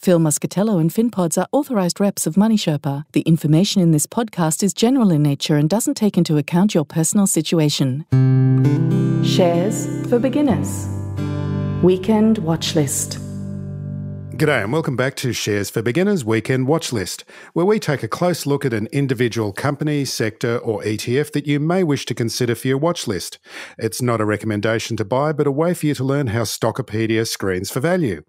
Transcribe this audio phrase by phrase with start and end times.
[0.00, 3.04] Phil Muscatello and FinPods are authorized reps of Money Sherpa.
[3.12, 6.86] The information in this podcast is general in nature and doesn't take into account your
[6.86, 8.06] personal situation.
[9.22, 10.88] Shares for beginners.
[11.82, 13.18] Weekend watch list.
[14.40, 18.08] G'day and welcome back to Shares for Beginners Weekend Watch List, where we take a
[18.08, 22.54] close look at an individual company, sector, or ETF that you may wish to consider
[22.54, 23.38] for your watch list.
[23.76, 27.28] It's not a recommendation to buy, but a way for you to learn how Stockopedia
[27.28, 28.22] screens for value.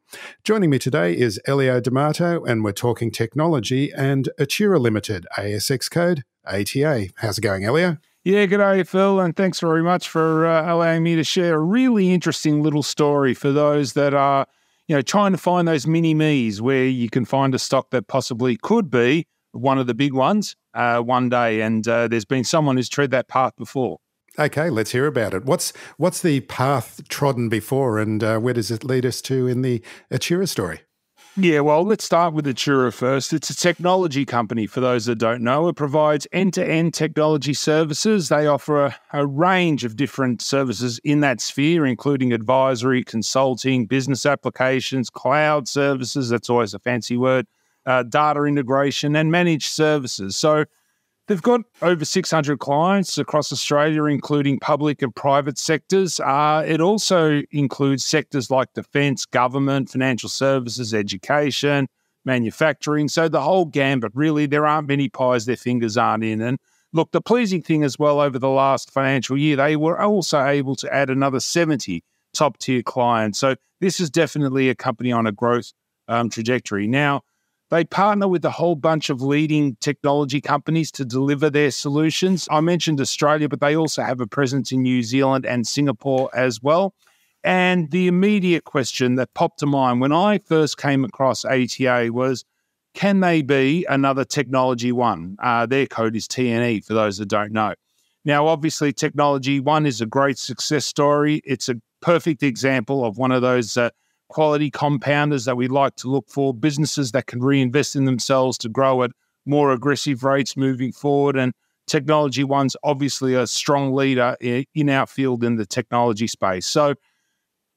[0.43, 6.25] Joining me today is Elio D'Amato, and we're talking technology and Atturra Limited, ASX code
[6.45, 7.07] ATA.
[7.19, 7.99] How's it going, Elio?
[8.25, 11.59] Yeah, good day, Phil, and thanks very much for uh, allowing me to share a
[11.59, 14.45] really interesting little story for those that are
[14.91, 18.07] you know, trying to find those mini me's where you can find a stock that
[18.07, 21.61] possibly could be one of the big ones uh, one day.
[21.61, 23.99] And uh, there's been someone who's tread that path before.
[24.37, 25.45] Okay, let's hear about it.
[25.45, 29.61] What's what's the path trodden before, and uh, where does it lead us to in
[29.61, 30.81] the Atturra story?
[31.37, 33.31] Yeah, well, let's start with Atturra first.
[33.31, 35.69] It's a technology company, for those that don't know.
[35.69, 38.27] It provides end to end technology services.
[38.27, 44.25] They offer a, a, range of different services in that sphere, including advisory, consulting, business
[44.25, 47.47] applications, cloud services that's always a fancy word,
[47.85, 50.35] uh, data integration, and managed services.
[50.35, 50.65] So,
[51.31, 56.19] They've got over 600 clients across Australia, including public and private sectors.
[56.19, 61.87] Uh, it also includes sectors like defence, government, financial services, education,
[62.25, 63.07] manufacturing.
[63.07, 66.41] So the whole gambit, really, there aren't many pies their fingers aren't in.
[66.41, 66.59] And
[66.91, 70.75] look, the pleasing thing as well over the last financial year, they were also able
[70.75, 72.03] to add another 70
[72.33, 73.39] top tier clients.
[73.39, 75.71] So this is definitely a company on a growth
[76.09, 76.87] um, trajectory.
[76.87, 77.21] Now,
[77.71, 82.47] they partner with a whole bunch of leading technology companies to deliver their solutions.
[82.51, 86.61] I mentioned Australia, but they also have a presence in New Zealand and Singapore as
[86.61, 86.93] well.
[87.45, 92.43] And the immediate question that popped to mind when I first came across ATA was
[92.93, 95.37] can they be another technology one?
[95.41, 97.73] Uh, their code is TNE for those that don't know.
[98.25, 101.41] Now, obviously, technology one is a great success story.
[101.45, 103.91] It's a perfect example of one of those uh,
[104.31, 108.69] quality compounders that we like to look for, businesses that can reinvest in themselves to
[108.69, 109.11] grow at
[109.45, 111.35] more aggressive rates moving forward.
[111.35, 111.53] And
[111.85, 116.65] Technology One's obviously a strong leader in our field in the technology space.
[116.65, 116.95] So,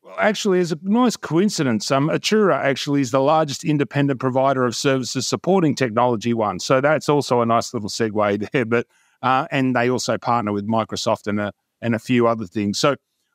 [0.04, 4.76] well, actually, as a nice coincidence, um, Atturra actually is the largest independent provider of
[4.76, 6.60] services supporting Technology One.
[6.60, 8.64] So that's also a nice little segue there.
[8.64, 8.86] But
[9.22, 12.78] uh, and they also partner with Microsoft and a and a few other things.
[12.78, 12.94] So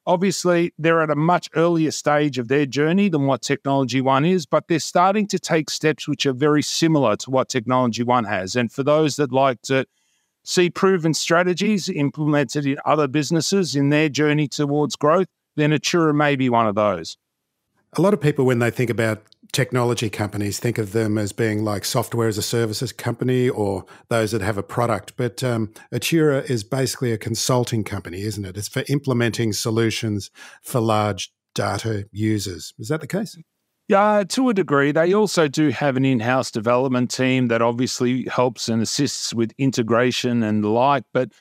[0.10, 4.48] Obviously, they're at a much earlier stage of their journey than what Technology One is,
[4.48, 8.56] but they're starting to take steps which are very similar to what Technology One has.
[8.56, 9.86] And for those that like to
[10.44, 16.36] see proven strategies implemented in other businesses in their journey towards growth, then Atturra may
[16.36, 17.16] be one of those.
[17.96, 19.22] A lot of people, when they think about
[19.52, 24.32] technology companies think of them as being like software as a services company or those
[24.32, 25.14] that have a product.
[25.18, 28.58] But um, Atturra is basically a consulting company, isn't it?
[28.58, 30.30] It's for implementing solutions
[30.62, 32.74] for large data users.
[32.78, 33.38] Is that the case?
[33.88, 34.92] Yeah, to a degree.
[34.92, 39.52] They also do have an in house development team that obviously helps and assists with
[39.58, 41.06] integration and the like.
[41.12, 41.32] But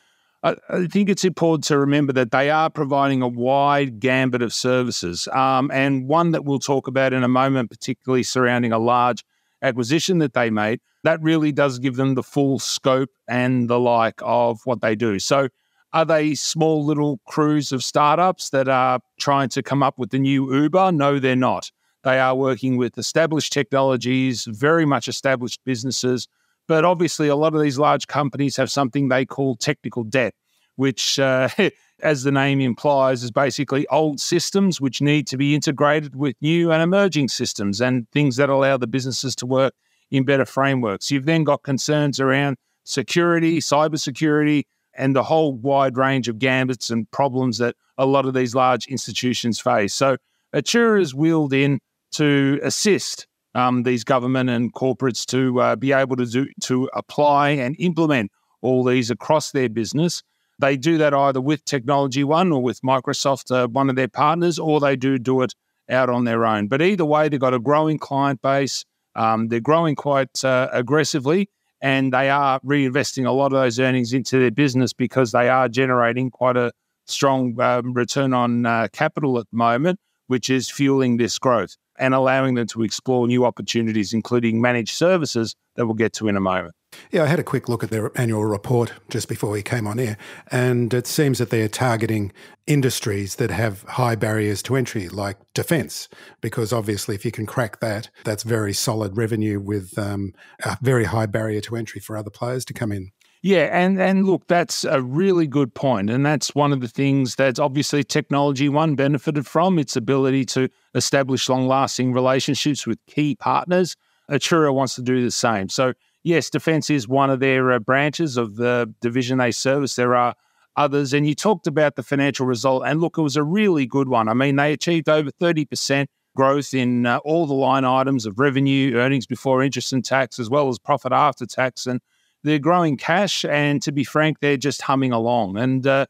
[0.42, 5.26] I, think it's important to remember that they are providing a wide gambit of services,
[5.28, 9.24] um, and one that we'll talk about in a moment, particularly surrounding a large
[9.62, 10.80] acquisition that they made.
[11.02, 15.18] That really does give them the full scope and the like of what they do.
[15.18, 15.48] So,
[15.92, 20.18] are they small little crews of startups that are trying to come up with the
[20.18, 20.92] new Uber?
[20.92, 21.70] No, they're not.
[22.04, 26.28] They are working with established technologies, very much established businesses
[26.68, 30.34] but obviously, a lot of these large companies have something they call technical debt,
[30.76, 31.48] which, uh,
[32.00, 36.70] as the name implies, is basically old systems which need to be integrated with new
[36.70, 39.72] and emerging systems and things that allow the businesses to work
[40.10, 41.10] in better frameworks.
[41.10, 47.10] You've then got concerns around security, cybersecurity, and the whole wide range of gambits and
[47.10, 49.94] problems that a lot of these large institutions face.
[49.94, 50.18] So,
[50.54, 51.80] Atturra is wheeled in
[52.12, 53.26] to assist
[53.58, 58.30] um, these government and corporates to uh, be able to do to apply and implement
[58.60, 60.22] all these across their business.
[60.60, 64.58] They do that either with Technology One or with Microsoft, uh, one of their partners,
[64.58, 65.54] or they do do it
[65.88, 66.68] out on their own.
[66.68, 68.84] But either way, they've got a growing client base.
[69.14, 71.48] Um, they're growing quite uh, aggressively
[71.80, 75.68] and they are reinvesting a lot of those earnings into their business because they are
[75.68, 76.72] generating quite a
[77.06, 79.98] strong um, return on uh, capital at the moment,
[80.28, 85.54] which is fueling this growth and allowing them to explore new opportunities, including managed services
[85.74, 86.74] that we'll get to in a moment.
[87.10, 89.98] Yeah, I had a quick look at their annual report just before we came on
[89.98, 90.16] air,
[90.50, 92.32] and it seems that they're targeting
[92.66, 96.08] industries that have high barriers to entry, like defence,
[96.40, 100.32] because obviously, if you can crack that, that's very solid revenue with um,
[100.64, 103.10] a very high barrier to entry for other players to come in.
[103.40, 107.36] Yeah, and and look, that's a really good point, and that's one of the things
[107.36, 113.94] that obviously technology one benefited from its ability to establish long-lasting relationships with key partners.
[114.28, 115.68] Atturra wants to do the same.
[115.68, 115.92] So
[116.24, 119.94] yes, defence is one of their uh, branches of the division they service.
[119.94, 120.34] There are
[120.76, 124.08] others, and you talked about the financial result, and look, it was a really good
[124.08, 124.28] one.
[124.28, 128.40] I mean, they achieved over thirty percent growth in uh, all the line items of
[128.40, 132.00] revenue, earnings before interest and tax, as well as profit after tax, and
[132.44, 135.56] they're growing cash, and to be frank, they're just humming along.
[135.56, 136.06] And uh,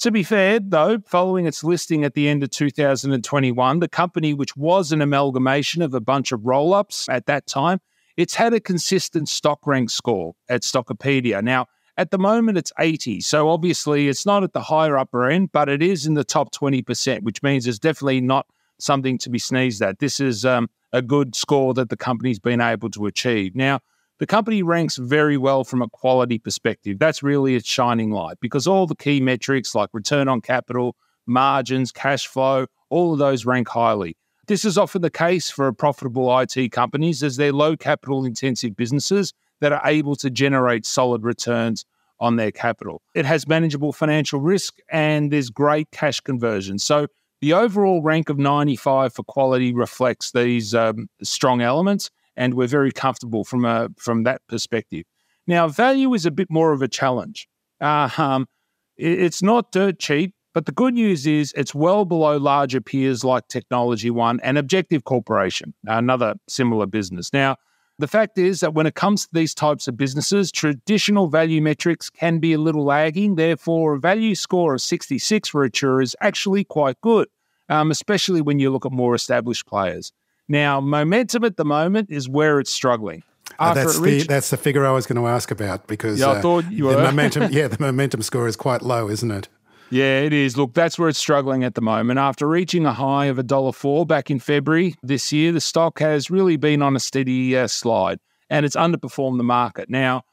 [0.00, 4.56] to be fair, though, following its listing at the end of 2021, the company, which
[4.56, 7.80] was an amalgamation of a bunch of roll ups at that time,
[8.16, 11.42] it's had a consistent stock rank score at Stockopedia.
[11.42, 13.20] Now, at the moment, it's 80.
[13.20, 16.52] So obviously, it's not at the higher upper end, but it is in the top
[16.54, 18.46] 20%, which means it's definitely not
[18.78, 19.98] something to be sneezed at.
[19.98, 23.54] This is um, a good score that the company's been able to achieve.
[23.54, 23.80] Now,
[24.20, 26.98] the company ranks very well from a quality perspective.
[26.98, 30.94] That's really its shining light because all the key metrics like return on capital,
[31.26, 34.18] margins, cash flow, all of those rank highly.
[34.46, 39.32] This is often the case for profitable IT companies as they're low capital intensive businesses
[39.60, 41.86] that are able to generate solid returns
[42.20, 43.00] on their capital.
[43.14, 46.78] It has manageable financial risk and there's great cash conversion.
[46.78, 47.06] So
[47.40, 52.92] the overall rank of 95 for quality reflects these um, strong elements and we're very
[52.92, 55.04] comfortable from a from that perspective.
[55.46, 57.48] Now, value is a bit more of a challenge.
[57.80, 58.46] Uh, um,
[58.96, 63.24] it, it's not dirt cheap, but the good news is it's well below larger peers
[63.24, 67.32] like Technology One and Objective Corporation, another similar business.
[67.32, 67.56] Now,
[68.00, 72.08] the fact is that when it comes to these types of businesses, traditional value metrics
[72.08, 73.34] can be a little lagging.
[73.34, 77.28] Therefore, a value score of 66 for Atturra is actually quite good,
[77.68, 80.12] um, especially when you look at more established players.
[80.50, 83.22] Now, momentum at the moment is where it's struggling.
[83.60, 86.26] Uh, that's, reached, the, that's the figure I was going to ask about because yeah,
[86.26, 86.96] I uh, thought you were.
[86.96, 87.48] the momentum.
[87.52, 89.48] yeah, the momentum score is quite low, isn't it?
[89.90, 90.56] Yeah, it is.
[90.56, 92.18] Look, that's where it's struggling at the moment.
[92.18, 96.56] After reaching a high of $1.04 back in February this year, the stock has really
[96.56, 98.18] been on a steady uh, slide
[98.48, 99.88] and it's underperformed the market.
[99.88, 100.24] Now,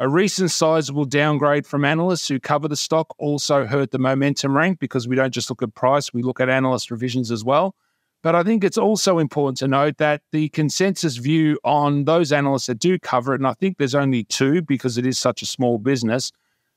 [0.00, 4.80] a recent sizable downgrade from analysts who cover the stock also hurt the momentum rank
[4.80, 7.76] because we don't just look at price, we look at analyst revisions as well.
[8.22, 12.66] But I think it's also important to note that the consensus view on those analysts
[12.66, 15.46] that do cover it, and I think there's only two because it is such a
[15.46, 16.30] small business,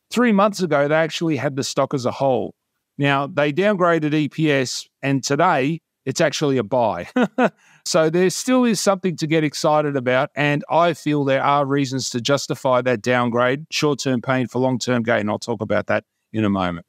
[0.09, 2.55] three months ago, they actually had the stock as a whole.
[2.97, 7.07] Now, they downgraded EPS, and today it's actually a buy.
[7.85, 10.29] so there still is something to get excited about.
[10.35, 14.79] And I feel there are reasons to justify that downgrade, short term pain for long
[14.79, 15.29] term gain.
[15.29, 16.85] I'll talk about that in a moment.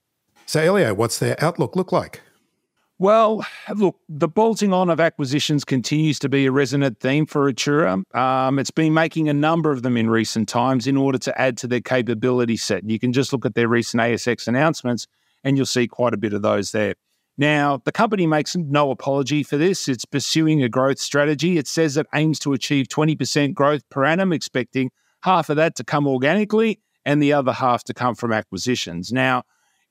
[0.47, 2.21] So, Elio, what's their outlook look like?
[2.99, 3.45] Well,
[3.75, 8.05] look, the bolting on of acquisitions continues to be a resonant theme for Atturra.
[8.15, 11.57] Um, it's been making a number of them in recent times in order to add
[11.59, 12.89] to their capability set.
[12.89, 15.09] You can just look at their recent ASX announcements
[15.43, 16.95] and you'll see quite a bit of those there.
[17.37, 19.89] Now, the company makes no apology for this.
[19.89, 21.59] It's pursuing a growth strategy.
[21.59, 25.85] It says it aims to achieve 20% growth per annum, expecting half of that to
[25.85, 29.13] come organically and the other half to come from acquisitions.
[29.13, 29.43] Now,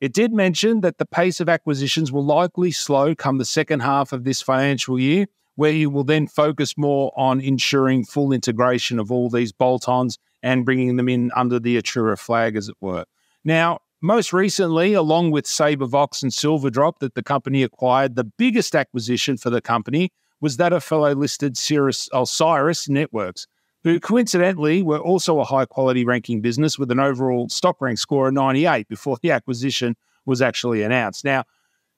[0.04, 4.12] it did mention that the pace of acquisitions will likely slow come the second half
[4.12, 9.14] of this financial year, where you will then focus more on ensuring full integration of
[9.14, 13.06] all these bolt ons and bringing them in under the Atturra flag, as it were.
[13.46, 19.38] Now, most recently, along with SaberVox and Silverdrop, that the company acquired, the biggest acquisition
[19.38, 23.48] for the company was that of fellow listed Cirrus Osiris Networks
[23.84, 28.28] who coincidentally were also a high quality ranking business with an overall stock rank score
[28.30, 31.26] of 98 before the acquisition was actually announced.
[31.26, 31.44] Now,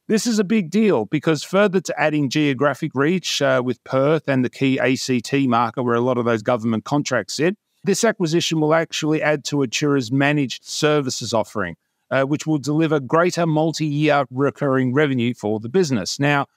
[0.07, 4.45] this is a big deal because further to adding geographic reach uh, with Perth and
[4.45, 8.73] the key ACT marker where a lot of those government contracts sit, this acquisition will
[8.73, 11.75] actually add to Atturra's managed services offering,
[12.11, 16.19] uh, which will deliver greater multi year recurring revenue for the business.
[16.19, 16.47] Now,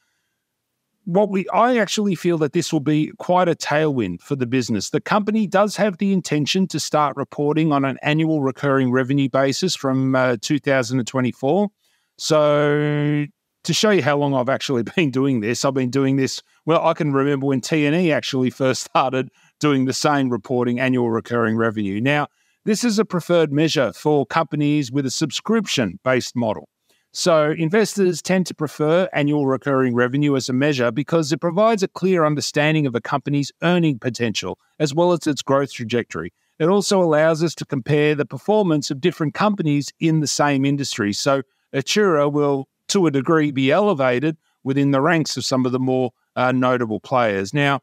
[1.09, 4.91] what we I actually feel that this will be quite a tailwind for the business.
[4.91, 9.75] The company does have the intention to start reporting on an annual recurring revenue basis
[9.75, 11.71] from uh, 2024.
[12.19, 13.25] So
[13.65, 16.43] to show you how long I've actually been doing this, I've been doing this.
[16.67, 21.57] Well, I can remember when TNE actually first started doing the same reporting annual recurring
[21.57, 22.03] revenue.
[22.03, 22.27] Now,
[22.67, 26.69] this is a preferred measure for companies with a subscription based model.
[27.13, 31.89] So, investors tend to prefer annual recurring revenue as a measure because it provides a
[31.89, 36.33] clear understanding of a company's earning potential as well as its growth trajectory.
[36.59, 41.13] It also allows us to compare the performance of different companies in the same industry.
[41.13, 41.43] So,
[41.75, 46.13] Atturra will, to a degree, be elevated within the ranks of some of the more
[46.37, 47.55] uh, notable players.
[47.55, 47.81] Now,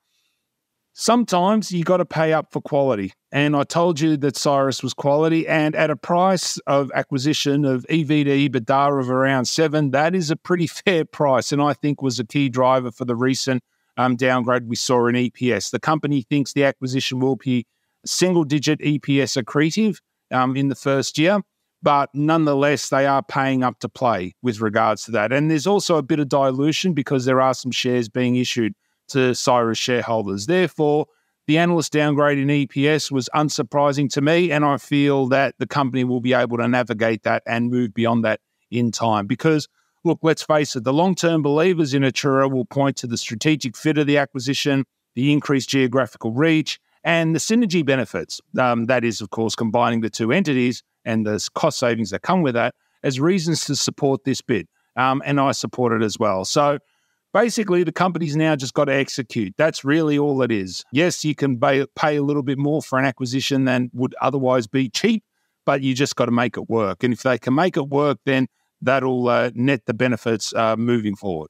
[0.95, 3.13] sometimes you got to pay up for quality.
[3.31, 5.47] And I told you that Cirrus was quality.
[5.47, 10.31] And at a price of acquisition of EV to EBITDA of around seven, that is
[10.31, 11.51] a pretty fair price.
[11.51, 13.61] And I think was a key driver for the recent
[13.97, 15.71] um, downgrade we saw in EPS.
[15.71, 17.67] The company thinks the acquisition will be
[18.05, 19.99] single digit EPS accretive
[20.31, 21.41] um, in the first year.
[21.83, 25.31] But nonetheless, they are paying up to play with regards to that.
[25.31, 28.73] And there's also a bit of dilution because there are some shares being issued
[29.09, 30.45] to Cirrus shareholders.
[30.45, 31.07] Therefore,
[31.47, 36.03] the analyst downgrade in EPS was unsurprising to me, and I feel that the company
[36.03, 38.39] will be able to navigate that and move beyond that
[38.71, 39.27] in time.
[39.27, 39.67] Because,
[40.03, 43.77] look, let's face it, the long term believers in Atturra will point to the strategic
[43.77, 48.41] fit of the acquisition, the increased geographical reach, and the synergy benefits.
[48.57, 52.41] Um, that is, of course, combining the two entities and the cost savings that come
[52.41, 54.67] with that as reasons to support this bid.
[54.95, 56.43] Um, and I support it as well.
[56.43, 56.79] So,
[57.35, 59.53] basically the company's now just got to execute.
[59.57, 60.85] That's really all it is.
[60.93, 64.67] Yes, you can pay, pay a little bit more for an acquisition than would otherwise
[64.67, 65.21] be cheap,
[65.65, 67.03] but you just got to make it work.
[67.03, 68.47] And if they can make it work, then
[68.81, 71.49] that'll uh, net the benefits uh, moving forward.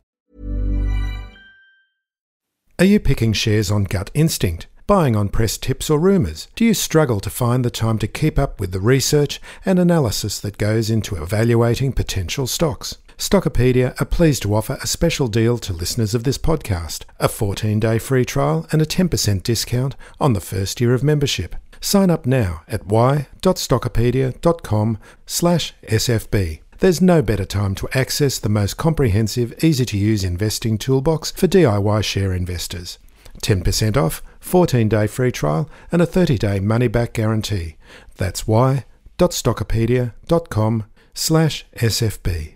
[2.81, 4.65] Are you picking shares on gut instinct?
[4.87, 6.47] Buying on press tips or rumours?
[6.55, 10.39] Do you struggle to find the time to keep up with the research and analysis
[10.39, 12.97] that goes into evaluating potential stocks?
[13.19, 17.79] Stockopedia are pleased to offer a special deal to listeners of this podcast a 14
[17.79, 21.55] day free trial and a 10% discount on the first year of membership.
[21.81, 24.97] Sign up now at why.stockopedia.com
[25.27, 26.61] slash SFB.
[26.81, 31.47] There's no better time to access the most comprehensive, easy to use investing toolbox for
[31.47, 32.97] DIY share investors.
[33.43, 37.75] 10% off, 14 day free trial, and a 30 day money back guarantee.
[38.17, 42.55] That's why.stockopedia.com slash SFB.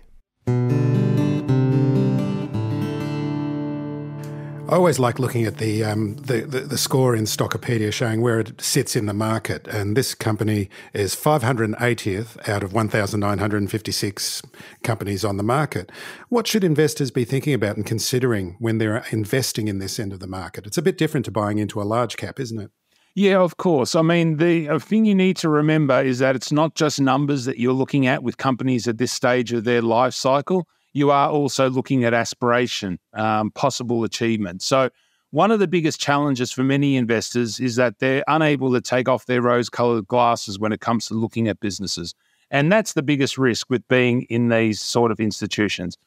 [4.68, 8.40] I always like looking at the, um, the, the, the score in Stockopedia showing where
[8.40, 14.42] it sits in the market, and this company is 580th out of 1,956
[14.82, 15.92] companies on the market.
[16.30, 20.18] What should investors be thinking about and considering when they're investing in this end of
[20.18, 20.66] the market?
[20.66, 22.72] It's a bit different to buying into a large cap, isn't it?
[23.14, 23.94] Yeah, of course.
[23.94, 27.58] I mean, the thing you need to remember is that it's not just numbers that
[27.58, 31.68] you're looking at with companies at this stage of their life cycle you are also
[31.68, 34.62] looking at aspiration, um, possible achievement.
[34.62, 34.88] So,
[35.30, 39.26] one of the biggest challenges for many investors is that they're unable to take off
[39.26, 42.14] their rose colored glasses when it comes to looking at businesses.
[42.50, 45.98] And that's the biggest risk with being in these sort of institutions.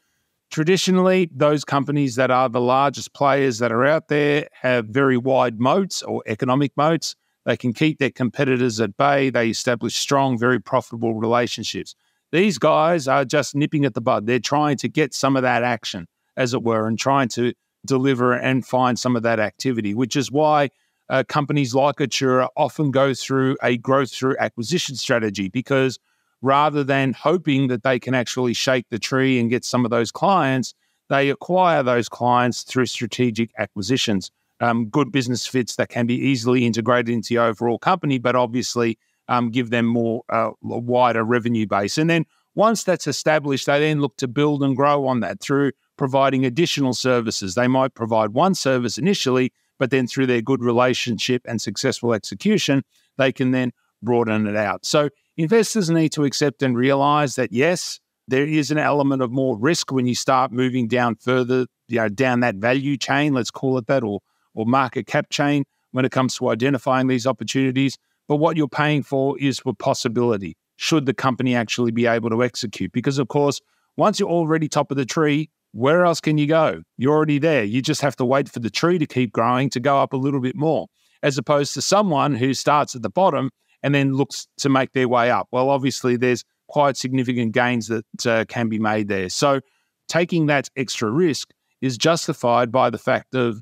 [0.50, 5.60] Traditionally, those companies that are the largest players that are out there have very wide
[5.60, 7.16] moats or economic moats.
[7.46, 9.30] They can keep their competitors at bay.
[9.30, 11.94] They establish strong, very profitable relationships.
[12.32, 14.28] These guys are just nipping at the bud.
[14.28, 16.08] They're trying to get some of that action,
[16.38, 17.54] as it were, and trying to
[17.86, 20.70] deliver and find some of that activity, which is why
[21.10, 25.98] uh, companies like Atturra often go through a growth through acquisition strategy because
[26.42, 30.12] rather than hoping that they can actually shake the tree and get some of those
[30.12, 30.74] clients,
[31.10, 34.32] they acquire those clients through strategic acquisitions.
[34.62, 38.98] Um, good business fits that can be easily integrated into the overall company, but obviously
[39.30, 41.98] um, give them more uh, wider revenue base.
[41.98, 45.72] And then once that's established, they then look to build and grow on that through
[45.98, 47.56] providing additional services.
[47.56, 52.84] They might provide one service initially, but then through their good relationship and successful execution,
[53.18, 53.72] they can then
[54.02, 54.86] broaden it out.
[54.86, 59.58] So investors need to accept and realize that yes, there is an element of more
[59.58, 63.78] risk when you start moving down further, you know, down that value chain, let's call
[63.78, 64.20] it that, or
[64.54, 67.98] or market cap chain when it comes to identifying these opportunities.
[68.30, 70.56] But what you're paying for is for possibility.
[70.78, 72.94] should the company actually be able to execute.
[72.94, 73.60] Because, of course,
[73.98, 76.84] once you're already top of the tree, where else can you go?
[76.98, 77.66] You're already there.
[77.66, 80.18] You just have to wait for the tree to keep growing to go up a
[80.18, 80.88] little bit more,
[81.22, 83.50] as opposed to someone who starts at the bottom
[83.84, 85.50] and then looks to make their way up.
[85.52, 89.28] Well, obviously, there's quite significant gains that uh, can be made there.
[89.28, 89.60] So,
[90.08, 91.50] taking that extra risk
[91.82, 93.62] is justified by the fact of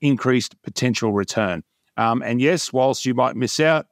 [0.00, 1.62] increased potential return.
[1.98, 3.86] Um, and yes, whilst you might miss out,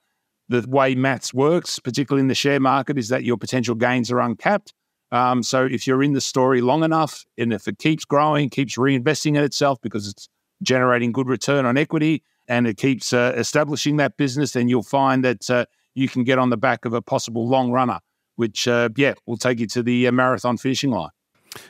[0.49, 4.21] the way maths works, particularly in the share market, is that your potential gains are
[4.21, 4.73] uncapped.
[5.13, 8.77] Um, so if you're in the story long enough, and if it keeps growing, keeps
[8.77, 10.29] reinvesting in itself because it's
[10.63, 15.25] generating good return on equity, and it keeps uh, establishing that business, then you'll find
[15.25, 17.99] that uh, you can get on the back of a possible long runner,
[18.37, 21.11] which uh, yeah will take you to the uh, marathon finishing line.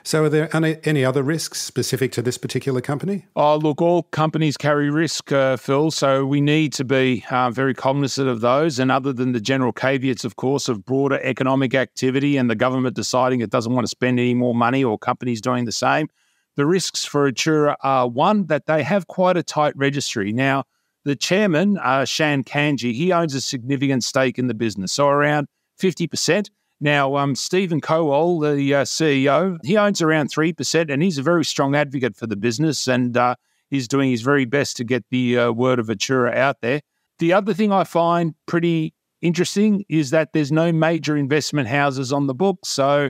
[0.02, 3.26] So, are there any, other risks specific to this particular company?
[3.36, 5.90] Oh, look, all companies carry risk, uh, Phil.
[5.90, 8.78] So, we need to be uh, very cognizant of those.
[8.78, 12.96] And other than the general caveats, of course, of broader economic activity and the government
[12.96, 16.08] deciding it doesn't want to spend any more money or companies doing the same,
[16.56, 20.32] the risks for Atturra are one, that they have quite a tight registry.
[20.32, 20.64] Now,
[21.04, 25.46] the chairman, uh, Shan Kanji, he owns a significant stake in the business, so around
[25.80, 26.48] 50%.
[26.80, 31.44] Now, um, Stephen Kowal, the uh, CEO, he owns around 3%, and he's a very
[31.44, 33.36] strong advocate for the business, and uh,
[33.70, 36.82] he's doing his very best to get the uh, word of Atturra out there.
[37.18, 38.92] The other thing I find pretty
[39.22, 43.08] interesting is that there's no major investment houses on the books, so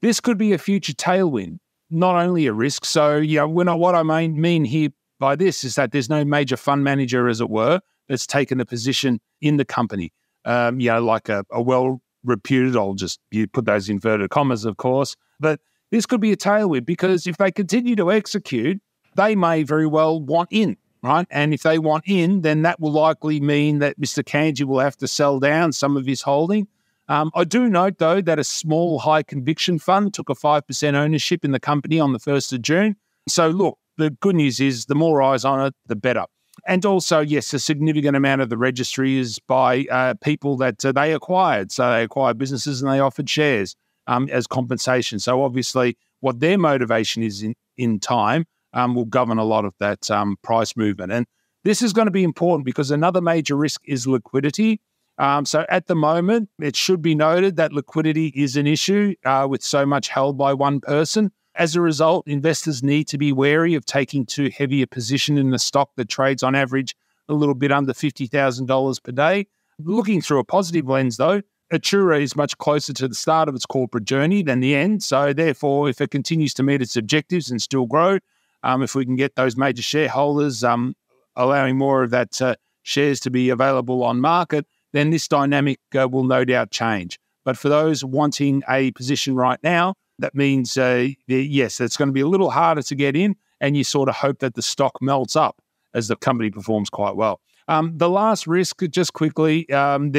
[0.00, 1.58] this could be a future tailwind,
[1.90, 2.86] not only a risk.
[2.86, 4.88] So, you know, what I mean, mean here
[5.20, 8.64] by this is that there's no major fund manager, as it were, that's taken a
[8.64, 10.12] position in the company.
[10.46, 12.76] Um, you know, like a, a well reputed.
[12.76, 15.16] I'll just you put those inverted commas, of course.
[15.40, 18.80] But this could be a tailwind because if they continue to execute,
[19.16, 21.26] they may very well want in, right?
[21.30, 24.24] And if they want in, then that will likely mean that Mr.
[24.24, 26.66] Kanji will have to sell down some of his holding.
[27.06, 31.44] Um, I do note, though, that a small high conviction fund took a 5% ownership
[31.44, 32.96] in the company on the 1st of June.
[33.28, 36.24] So, look, the good news is the more eyes on it, the better.
[36.66, 40.92] And also, yes, a significant amount of the registry is by uh, people that uh,
[40.92, 41.72] they acquired.
[41.72, 43.74] So they acquired businesses and they offered shares
[44.06, 45.18] um, as compensation.
[45.18, 49.74] So obviously, what their motivation is in, in time um, will govern a lot of
[49.78, 51.12] that um, price movement.
[51.12, 51.26] And
[51.64, 54.80] this is going to be important because another major risk is liquidity.
[55.18, 59.46] Um, so at the moment, it should be noted that liquidity is an issue uh,
[59.48, 61.30] with so much held by one person.
[61.56, 65.54] As a result, investors need to be wary of taking too heavy a position in
[65.54, 66.96] a stock that trades on average
[67.28, 69.46] a little bit under $50,000 per day.
[69.78, 73.66] Looking through a positive lens, though, Atturra is much closer to the start of its
[73.66, 75.02] corporate journey than the end.
[75.02, 78.18] So, therefore, if it continues to meet its objectives and still grow,
[78.62, 80.94] um, if we can get those major shareholders um,
[81.36, 86.08] allowing more of that uh, shares to be available on market, then this dynamic uh,
[86.08, 87.18] will no doubt change.
[87.44, 92.12] But for those wanting a position right now, that means, uh, yes, it's going to
[92.12, 95.00] be a little harder to get in, and you sort of hope that the stock
[95.00, 95.60] melts up
[95.94, 97.40] as the company performs quite well.
[97.68, 100.12] Um, the last risk, just quickly, um,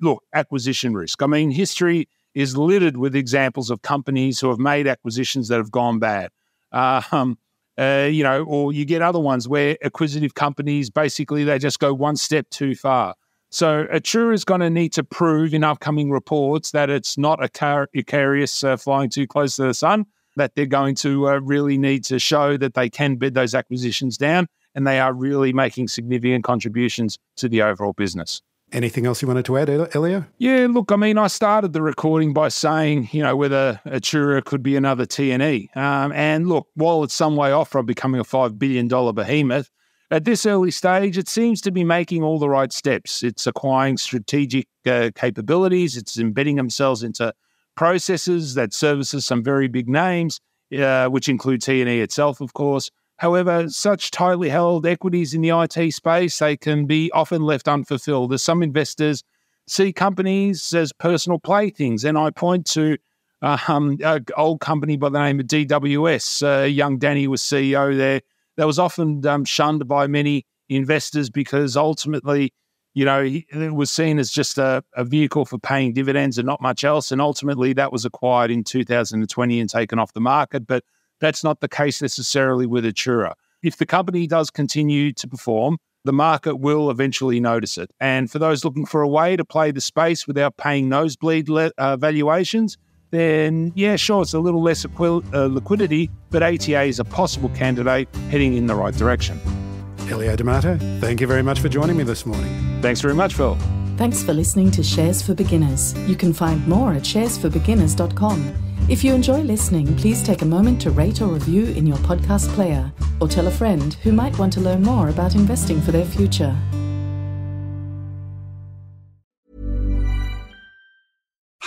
[0.00, 1.22] look, acquisition risk.
[1.22, 5.70] I mean, history is littered with examples of companies who have made acquisitions that have
[5.70, 6.30] gone bad.
[6.72, 7.38] Uh, um,
[7.78, 11.94] uh, you know, or you get other ones where acquisitive companies basically they just go
[11.94, 13.14] one step too far.
[13.50, 17.48] So Atturra is going to need to prove in upcoming reports that it's not a
[17.48, 21.76] car- Icarus uh, flying too close to the sun, that they're going to uh, really
[21.76, 25.88] need to show that they can bid those acquisitions down and they are really making
[25.88, 28.40] significant contributions to the overall business.
[28.72, 30.26] Anything else you wanted to add, Elio?
[30.38, 34.62] Yeah, look, I mean, I started the recording by saying, you know, whether Atturra could
[34.62, 35.76] be another TNE.
[35.76, 39.70] Um, and look, while it's some way off from becoming a $5 billion behemoth,
[40.10, 43.22] at this early stage, it seems to be making all the right steps.
[43.22, 47.32] It's acquiring strategic uh, capabilities, it's embedding themselves into
[47.76, 50.40] processes that services some very big names,
[50.76, 52.90] uh, which include TNE itself, of course.
[53.18, 58.32] However, such tightly held equities in the IT space, they can be often left unfulfilled
[58.32, 59.22] as some investors
[59.66, 62.04] see companies as personal playthings.
[62.04, 62.96] And I point to
[63.42, 66.62] uh, um, an old company by the name of DWS.
[66.62, 68.22] Uh, young Danny was CEO there
[68.60, 72.52] that was often um, shunned by many investors because ultimately,
[72.92, 76.60] you know, it was seen as just a, a, vehicle for paying dividends and not
[76.60, 77.10] much else.
[77.10, 80.66] And ultimately, that was acquired in 2020 and taken off the market.
[80.66, 80.84] But
[81.20, 83.32] that's not the case necessarily with Atturra.
[83.62, 87.90] If the company does continue to perform, the market will eventually notice it.
[87.98, 91.72] And for those looking for a way to play the space without paying nosebleed le-
[91.78, 92.76] uh, valuations,
[93.10, 97.48] then yeah, sure, it's a little less equi- uh, liquidity, but ATA is a possible
[97.50, 99.40] candidate heading in the right direction.
[100.08, 102.52] Elio D'Amato, thank you very much for joining me this morning.
[102.82, 103.56] Thanks very much, Phil.
[103.96, 105.94] Thanks for listening to Shares for Beginners.
[106.08, 108.54] You can find more at sharesforbeginners.com.
[108.88, 112.48] If you enjoy listening, please take a moment to rate or review in your podcast
[112.54, 116.06] player or tell a friend who might want to learn more about investing for their
[116.06, 116.56] future.